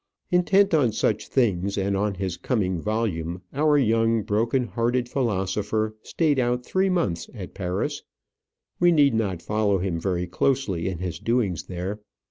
[0.31, 6.39] Intent on such things, and on his coming volume, our young broken hearted philosopher stayed
[6.39, 8.01] out three months at Paris.
[8.79, 11.99] We need not follow him very closely in his doings there.